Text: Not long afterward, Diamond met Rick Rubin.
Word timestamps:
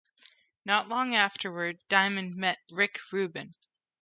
Not 0.65 0.87
long 0.87 1.13
afterward, 1.13 1.77
Diamond 1.87 2.33
met 2.33 2.57
Rick 2.71 2.99
Rubin. 3.11 3.51